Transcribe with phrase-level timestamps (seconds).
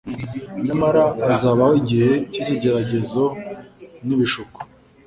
[0.65, 3.23] Nyamara hazabaho igihe cy'ikigeragezo
[4.05, 4.57] n'ibishuko,